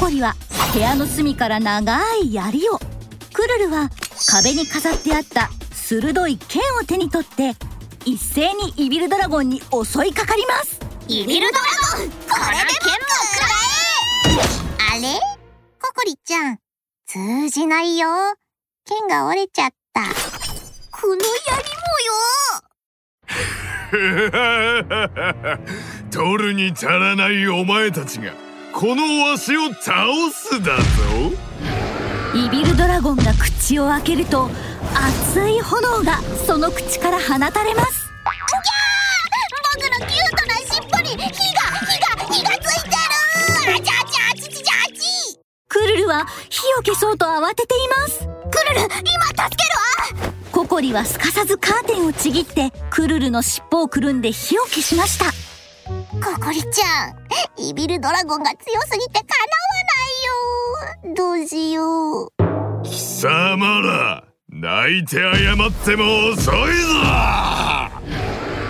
[0.00, 0.34] コリは
[0.74, 2.80] 部屋の隅から長い槍を。
[3.32, 3.90] クルルは
[4.28, 7.54] 壁に飾ってあった鋭い剣を手に取って
[8.04, 9.66] 一斉にイビルドラゴンに襲
[10.06, 10.78] いかかります。
[11.08, 11.64] イビルドラ
[11.98, 12.16] ゴンこ
[12.50, 12.98] れで剣も
[13.32, 13.46] 食ら
[14.94, 15.18] えあれ？
[15.80, 16.58] ココリちゃん。
[17.06, 18.08] 通じないよ。
[18.84, 20.02] 剣が折れちゃった。
[20.90, 21.22] この槍
[26.10, 28.32] 取るに足らないお前たちが
[28.72, 30.82] このわしを倒すだぞ。
[31.62, 31.66] イ
[32.52, 34.50] ビルドラゴンが口を開けると
[34.94, 38.12] 熱い炎がその口から放たれます。
[39.74, 45.40] 僕のキュートな尻尾に火が火が火がついてるあちゃあちゃあちちちゃあち。
[45.66, 48.18] クルルは火を消そうと慌てています。
[48.18, 49.64] クルル今助け
[50.20, 55.51] るわココリはすかさずカーテンをちぎってクルルの尻尾をくるんで火を消しました
[55.84, 57.14] ココリちゃん
[57.56, 59.26] イビルドラゴンが強すぎてか
[61.02, 61.14] なわないよ。
[61.16, 62.28] どうしよう。
[62.84, 66.92] 貴様ら泣いて謝っても遅いぞ。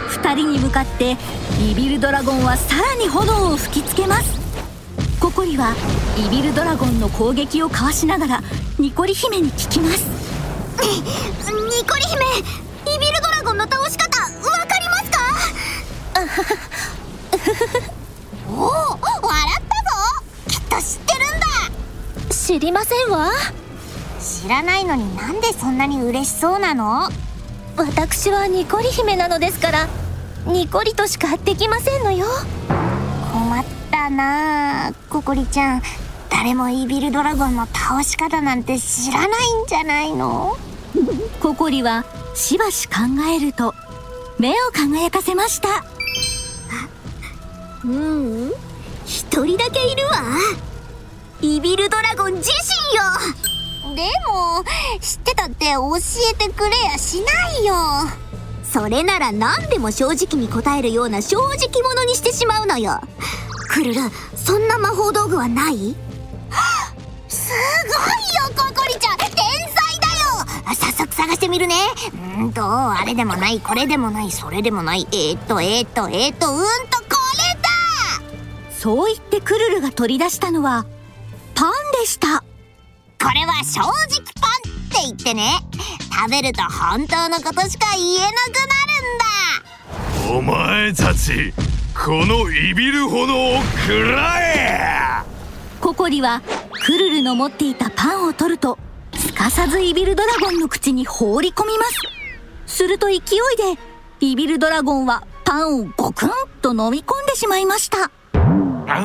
[0.08, 1.16] 二人に向かって
[1.60, 4.40] イビルドラゴンはさらに炎を吹きつけます。
[5.20, 5.74] ココリは
[6.16, 8.42] イビルドラゴンの攻撃をかわしながら
[8.78, 10.06] ニコリ姫に聞きます。
[10.82, 12.24] ニコリ姫
[12.96, 14.28] イビルドラゴンの倒し方わ
[18.48, 20.22] おお笑ったぞ。
[20.48, 21.46] きっと知ってるんだ。
[22.30, 23.30] 知りませんわ。
[24.20, 27.08] 知らないのになんでそんなに嬉しそうなの？
[27.76, 29.88] 私はニコリ姫なのですから
[30.46, 32.26] ニコリとしかできませんのよ。
[33.32, 34.88] 困ったな。
[34.88, 35.82] あココリちゃん
[36.28, 40.56] 誰もイービルドラゴンの倒し方なんて知らないんじゃないの？
[41.40, 42.94] ココリはしばし考
[43.36, 43.74] えると
[44.38, 45.84] 目を輝かせました
[47.84, 48.52] ううん。
[49.04, 50.22] 一人だけいるわ。
[51.40, 53.96] イビルドラゴン自身よ。
[53.96, 54.64] でも
[55.00, 55.96] 知ってたって教
[56.32, 57.74] えてくれやしないよ。
[58.62, 63.00] それなら何でも正直に答えるような正直者にしてしまうのよ。
[63.68, 64.00] クルル
[64.36, 65.94] そんな魔法道具はない？
[67.28, 69.18] すごいよココリちゃん。
[69.18, 69.36] 天才
[70.00, 70.06] だ
[70.70, 70.74] よ。
[70.74, 71.74] 早速探してみるね。
[72.38, 75.06] うんとあれでもないこれでもないそれでもない。
[75.12, 77.01] えー、っとえー、っとえー、っとうんと
[78.82, 80.86] そう言ってクルルが取り出したのは
[81.54, 82.40] パンでした。
[82.40, 83.86] これは正直
[84.40, 85.52] パンって言ってね。
[86.10, 90.36] 食べると本当のことしか言えなくなるんだ。
[90.36, 91.54] お前たち
[91.94, 95.22] このイビル炎を食らえ。
[95.80, 96.42] ココリは
[96.84, 98.80] クルルの持っていたパンを取ると
[99.14, 102.00] すかさずイビルドラゴンの口に放り込みます。
[102.66, 103.80] すると勢いで
[104.18, 106.30] イビルドラゴンはパンをゴクン
[106.62, 108.10] と飲み込んでしまいました
[109.00, 109.02] う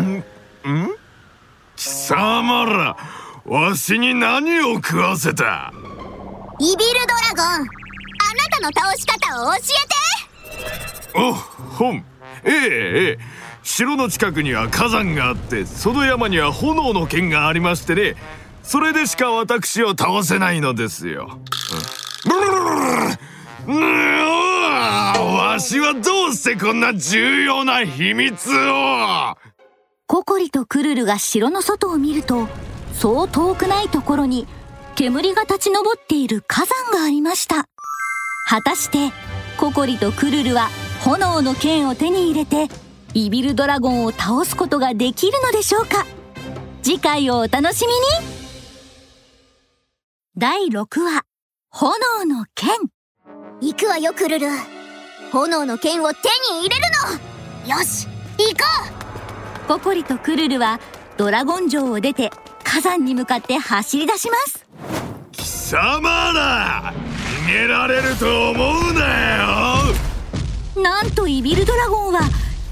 [0.00, 0.24] んん
[1.76, 2.96] 貴様ら
[3.44, 5.72] わしに何を食わせた？
[6.58, 7.66] イビルドラゴンあな
[8.50, 9.62] たの倒し方を教え
[11.12, 11.18] て。
[11.18, 12.04] お本。
[12.44, 13.18] ええええ。
[13.62, 18.14] 城の近くには火山があってその山には炎の剣がありましてね。
[18.62, 21.40] それでしか私を倒せないのですよ。
[23.78, 29.36] わしはどうしてこんな重要な秘密を。
[30.06, 32.48] ココリとクルルが城の外を見ると
[32.92, 34.48] そう遠くないところに
[34.96, 37.68] 煙が立ち上っている火山がありました。
[38.48, 39.12] 果たして
[39.58, 40.68] ココリとクルルは
[41.04, 42.68] 炎の剣を手に入れて
[43.14, 46.06] イビルドラゴンを倒すことができるのでしょうか？
[46.82, 48.00] 次回をお楽しみに。
[50.36, 51.22] 第6話
[51.70, 52.68] 炎の剣。
[53.60, 54.48] 行くわよクルル。
[55.32, 56.18] 炎の剣を手
[56.52, 56.82] に入れる
[57.66, 57.76] の。
[57.76, 58.64] よし行こ
[59.68, 60.80] ココリとクルルは
[61.16, 62.30] ドラゴン城を出て
[62.64, 64.66] 火山に向かって走り出します。
[65.32, 66.92] 貴様ら
[67.46, 69.84] 逃げられると思うな
[70.76, 70.82] よ。
[70.82, 72.20] なんとイビルドラゴンは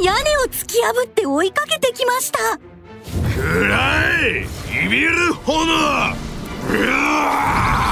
[0.01, 2.39] 屋根を突き破って追いかけてきました。
[3.37, 4.47] くらい
[4.87, 5.65] イビル炎。
[6.71, 7.88] うわ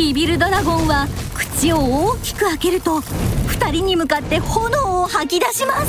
[0.00, 5.88] イビルドラゴンは口を大きく開けると二人に向かって炎を吐き出します。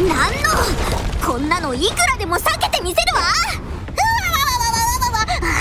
[0.00, 0.50] なんの
[1.24, 3.22] こんなのいくらでも避けてみせるわ。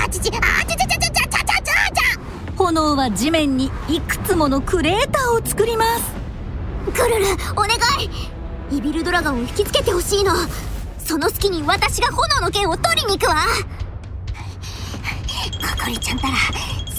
[0.04, 0.32] あちちあ
[0.66, 1.70] ちちちちちちちちちち
[2.58, 6.12] 炎は地面にいくつものクレーターを作ります。
[6.92, 7.70] クルルお願
[8.72, 8.76] い。
[8.76, 10.34] イビルドラゴンを引きつけてほしいの。
[10.98, 13.46] その隙に私が炎の剣を取りに行くわ。
[15.78, 16.34] ココリちゃんたら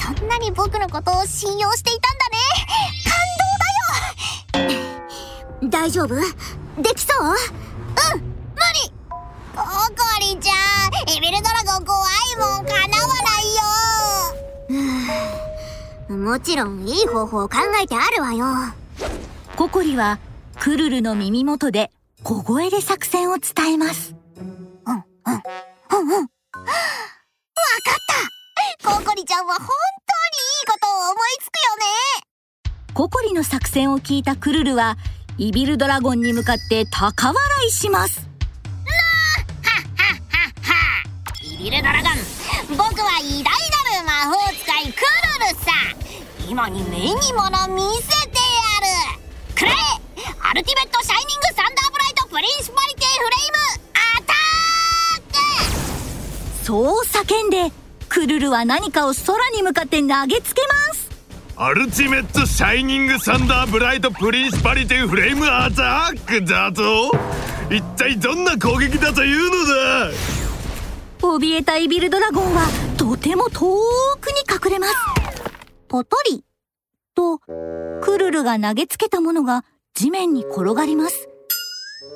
[0.00, 2.28] そんなに僕のことを信用していたんだ
[5.62, 5.68] ね。
[5.68, 6.14] 大丈夫？
[6.80, 7.26] できそう？
[7.26, 7.30] う
[8.16, 8.26] ん無
[8.74, 8.90] 理。
[9.54, 9.64] ココ
[10.20, 10.56] リちゃん
[11.16, 11.98] エビルドラゴン怖
[12.32, 13.54] いもんかなわない
[16.08, 16.16] よ。
[16.16, 18.46] もちろんいい方法を考えてあるわよ。
[19.56, 20.18] ココリは
[20.58, 24.14] クルルの耳元で小声で作戦を伝えます。
[24.36, 26.22] うんうんうんうん。
[26.22, 27.98] わかっ
[28.82, 28.90] た。
[28.96, 29.66] ココリちゃんは本
[33.10, 34.96] ココリの作戦を聞いたクルルは
[35.36, 38.28] イビルドラゴンに向かって高笑いします。
[41.42, 42.12] イビルドラゴン
[42.70, 43.52] 僕は偉大な
[43.98, 45.00] る魔法使いク
[45.40, 45.72] ルルさ
[46.48, 48.46] 今に目にもの見せてや
[48.80, 49.56] る。
[49.56, 49.74] くらえ
[50.48, 53.58] アルティメットシャイニングサンダーブライトプリンスパリティフレイム。
[53.92, 54.32] アタ
[55.18, 55.22] ッ
[56.60, 56.64] ク。
[56.64, 57.72] そう叫んで
[58.08, 60.99] クルルは何かを空に向かって投げつけます
[61.62, 67.12] アルティメットシャイニングサンダーブライトプリンスパリティフレームアタックだと
[67.70, 70.10] 一体どんな攻撃だというのだ？
[71.18, 73.76] 怯えたイビルドラゴンはとても遠
[74.22, 74.94] くに隠れます。
[75.86, 76.42] ポトリ
[77.14, 81.28] とクルルが投げつけたものが地面に転がります。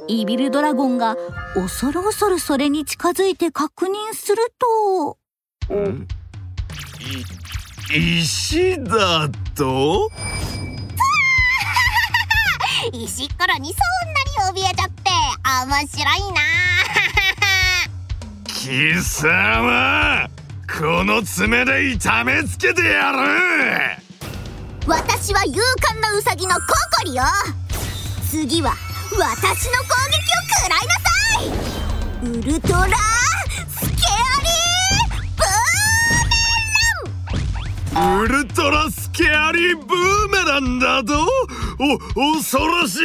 [0.08, 1.18] イビルドラゴンが
[1.54, 5.18] 恐る恐るそれに近づいて確認すると
[7.92, 10.10] 石だと？
[12.90, 15.10] プ 石っころにそんなに怯えちゃって
[15.66, 16.40] 面白いな。
[18.54, 20.28] 貴様
[20.78, 23.18] この爪で痛めつけてやる。
[24.86, 26.60] 私は勇敢なウサギのコ
[26.98, 27.22] コリよ。
[28.30, 28.74] 次は
[29.12, 31.10] 私の攻撃を食らいなさ
[31.42, 32.28] い。
[32.28, 32.86] ウルトラ
[37.96, 41.14] ウルトラスケアリーブーメランだと
[42.18, 42.98] お恐ろし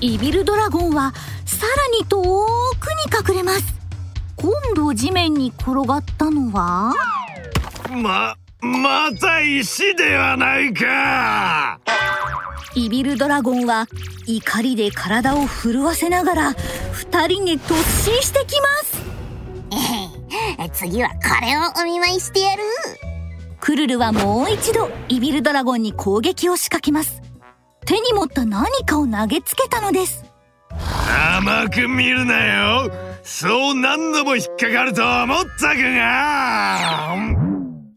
[0.00, 0.14] い。
[0.14, 1.12] イビルドラゴンは
[1.44, 3.74] さらに遠くに隠れます。
[4.36, 6.94] 今度地面に転がったのは？
[7.90, 11.78] ままた石ではないか。
[12.74, 13.88] イビルドラゴンは
[14.26, 16.52] 怒りで体を震わせながら
[16.92, 17.74] 二人に突
[18.10, 18.96] 進してきます。
[20.72, 22.62] 次はこれをお見舞いしてやる
[23.66, 27.20] クルルはもう一度イビルドラゴンに攻撃を仕掛けます。
[27.84, 30.24] 手に持った何かを投げつけたのです。
[31.36, 32.92] 甘く見るなよ。
[33.24, 37.16] そう何度も引っかかると思ったかが。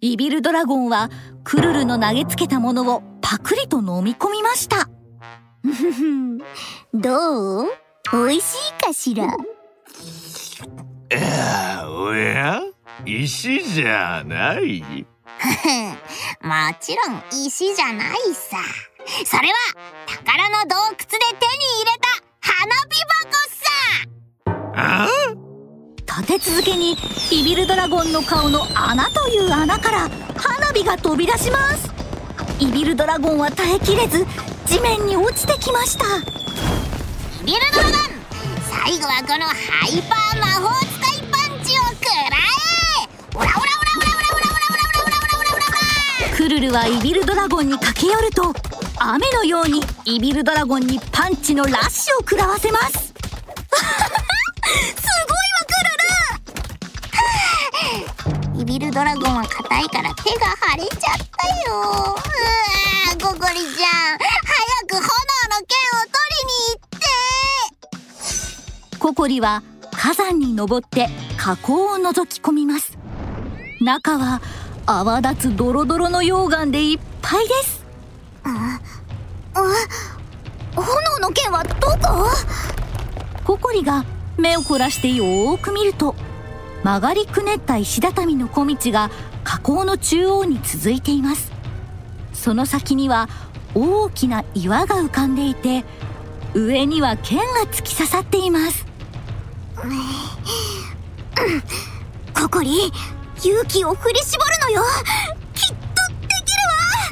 [0.01, 1.11] イビルドラゴンは
[1.43, 4.89] クルルの投げつけたものをパクリと飲み込みました。
[6.95, 7.67] どう？
[8.11, 9.37] 美味しいかしら？
[11.91, 12.59] おや？
[13.05, 15.05] 石じゃない？
[16.43, 18.57] もちろん石じゃないさ。
[19.25, 19.55] それは
[20.07, 21.05] 宝の洞窟で
[21.39, 22.09] 手に入れた
[22.41, 23.69] 花火箱さ。
[24.75, 25.07] あ
[26.05, 26.97] 立て続けに
[27.31, 31.89] ビビルドラゴンの顔の穴という穴から花火が飛び出します。
[32.59, 34.25] ビビルドラゴンは耐えきれず
[34.65, 36.03] 地面に落ちてきました。
[37.45, 37.93] ビビルドラゴン
[38.69, 39.55] 最後はこのハ
[39.87, 43.09] イパー魔法使いパンチを食らえ。
[43.35, 43.68] オラオラ
[46.39, 48.53] クルルはイビルドラゴンに駆け寄ると
[48.97, 53.13] 雨のようにイビルドラゴンにパンチのラッシュを食らわせます。
[58.57, 61.75] イビルドラゴンは硬いから手が腫れちゃったよ。
[61.75, 64.23] うわーココリちゃん早
[64.87, 65.11] く炎の
[65.67, 66.87] 剣を取りに行っ
[68.91, 68.97] て。
[68.97, 69.61] ココリは
[69.91, 72.97] 火山に登って火口を覗き込みます。
[73.81, 74.41] 中は
[74.91, 77.85] 泡立つドロドロの溶岩でいっぱいです。
[80.75, 82.27] 炎の剣はどこ？
[83.43, 84.03] ココリが
[84.37, 86.15] 目を凝らしてよーく見ると
[86.83, 89.11] 曲がりくねった石畳の小道が
[89.43, 91.51] 火口の中央に続いています。
[92.33, 93.29] その先には
[93.75, 95.85] 大きな岩が浮かんでいて
[96.55, 98.87] 上には剣が突き刺さっています。
[102.33, 102.91] ココリ？
[103.43, 104.81] 勇気を振り絞るのよ。
[105.53, 106.57] きっとできる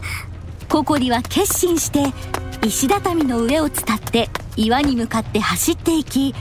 [0.01, 0.69] わ。
[0.69, 2.13] ココリは決心して
[2.65, 6.36] 石畳の上を伝って岩に向かって走っていき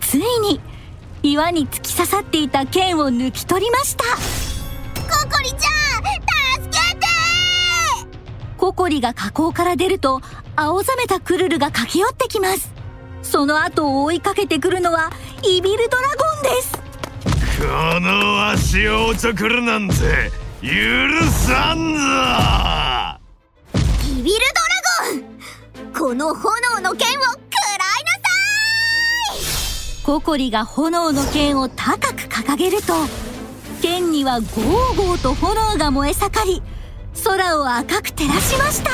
[0.00, 0.60] ついに
[1.22, 4.04] 岩に突き刺さっていた剣を抜き取りました。
[4.04, 5.60] ココリちゃん
[6.64, 7.06] 助けて。
[8.58, 10.20] ココリが火口から出ると
[10.56, 12.70] 青ざめたクルルが駆け寄ってきます。
[13.22, 15.10] その後を追いかけてくるのは
[15.42, 16.81] イビルドラゴンです。
[17.62, 19.94] この足をおちょくるなんて
[20.60, 20.68] 許
[21.30, 22.00] さんぞ
[24.18, 32.92] イビルドラゴンこの炎の剣を食らいなさココリが炎の剣を高く掲げると
[33.80, 36.62] 剣にはゴーゴーと炎が燃え盛り。
[37.24, 38.90] 空を赤く照らしました。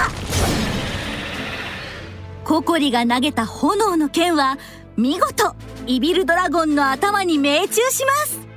[2.45, 4.59] ココリが投げた炎の剣は
[4.97, 5.55] 見事
[5.87, 8.48] イビルドラゴンの頭に命中します。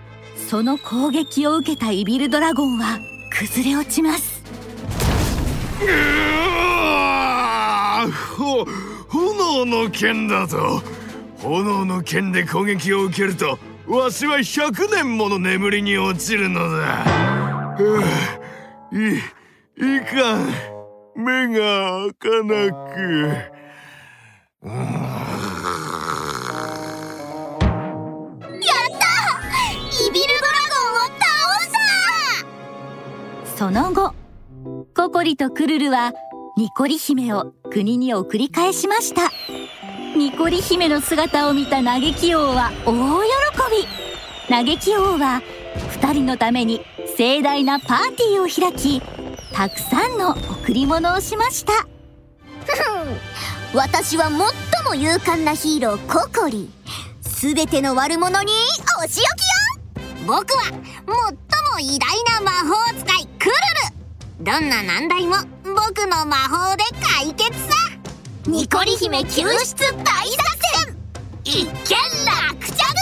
[0.52, 3.00] その攻撃を受けたイビルドラゴンは
[3.30, 4.44] 崩れ落ちます。
[5.82, 8.66] うわーほ
[9.08, 10.82] 炎の剣だと
[11.38, 17.06] 炎の剣で攻撃を受けるとわしは100年もの眠りに落ちるのだ。
[18.92, 19.20] い
[19.80, 20.52] いかん。
[21.16, 23.32] 目が開かなく。
[24.64, 24.72] イビ
[33.62, 34.16] その後
[34.96, 36.14] ココリとクルルは
[36.58, 39.30] ニコリ姫を国に送り返しました。
[40.18, 43.28] ニコリ姫の姿を見た嘆き王は大喜
[44.50, 44.76] び。
[44.76, 45.44] 嘆き王は
[46.02, 46.82] 2人のために
[47.16, 49.00] 盛大なパーティーを開き
[49.54, 51.74] たくさんの贈り物をしました。
[53.76, 56.68] 私は最も勇敢なヒーローココリ。
[57.22, 58.54] すべての悪者に
[59.04, 59.26] お仕置きよ
[60.26, 60.64] 僕は
[61.06, 64.46] 最偉大な魔法使いクルル。
[64.46, 67.76] どんな難題も僕の魔法で解決さ。
[68.48, 70.44] ニコリ姫救出大作
[70.86, 70.98] 戦。
[71.44, 71.76] 一見落
[72.66, 73.01] 着。